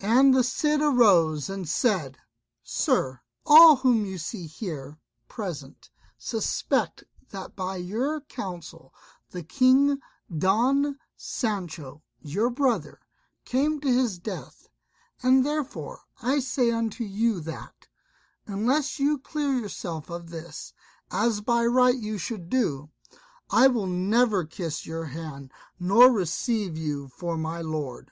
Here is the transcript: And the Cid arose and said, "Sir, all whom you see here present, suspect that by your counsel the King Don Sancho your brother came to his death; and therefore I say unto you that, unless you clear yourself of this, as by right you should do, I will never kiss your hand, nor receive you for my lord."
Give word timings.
And 0.00 0.34
the 0.34 0.42
Cid 0.42 0.82
arose 0.82 1.48
and 1.48 1.68
said, 1.68 2.18
"Sir, 2.64 3.20
all 3.46 3.76
whom 3.76 4.04
you 4.04 4.18
see 4.18 4.48
here 4.48 4.98
present, 5.28 5.88
suspect 6.18 7.04
that 7.28 7.54
by 7.54 7.76
your 7.76 8.20
counsel 8.22 8.92
the 9.30 9.44
King 9.44 10.00
Don 10.36 10.98
Sancho 11.16 12.02
your 12.20 12.50
brother 12.50 12.98
came 13.44 13.78
to 13.82 13.88
his 13.88 14.18
death; 14.18 14.66
and 15.22 15.46
therefore 15.46 16.02
I 16.20 16.40
say 16.40 16.72
unto 16.72 17.04
you 17.04 17.38
that, 17.42 17.86
unless 18.48 18.98
you 18.98 19.18
clear 19.20 19.52
yourself 19.56 20.10
of 20.10 20.30
this, 20.30 20.72
as 21.12 21.40
by 21.40 21.64
right 21.66 21.96
you 21.96 22.18
should 22.18 22.50
do, 22.50 22.90
I 23.48 23.68
will 23.68 23.86
never 23.86 24.44
kiss 24.44 24.84
your 24.86 25.04
hand, 25.04 25.52
nor 25.78 26.10
receive 26.10 26.76
you 26.76 27.06
for 27.06 27.36
my 27.38 27.60
lord." 27.62 28.10